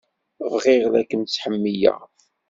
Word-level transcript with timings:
Bdiɣ 0.51 0.85
la 0.93 1.01
kem-ttḥemmileɣ. 1.09 2.01